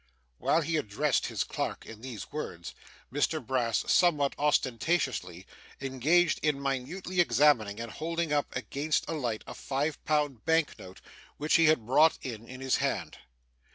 [0.39, 2.73] While he addressed his clerk in these words,
[3.13, 5.45] Mr Brass was, somewhat ostentatiously,
[5.79, 11.01] engaged in minutely examining and holding up against the light a five pound bank note,
[11.37, 13.19] which he had brought in, in his hand.